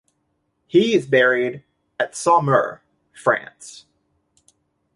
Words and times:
He 0.65 0.95
is 0.95 1.05
buried 1.05 1.63
at 1.99 2.13
Saumur, 2.13 2.79
France. 3.13 3.85